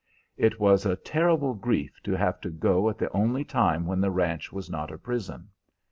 [0.35, 4.09] It was a terrible grief to have to go at the only time when the
[4.09, 5.49] ranch was not a prison.